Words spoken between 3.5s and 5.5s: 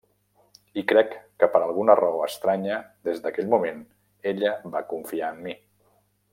moment, ella va confiar en